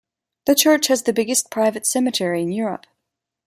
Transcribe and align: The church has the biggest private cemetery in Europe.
The 0.47 0.55
church 0.55 0.87
has 0.87 1.03
the 1.03 1.13
biggest 1.13 1.51
private 1.51 1.85
cemetery 1.85 2.41
in 2.41 2.51
Europe. 2.51 2.87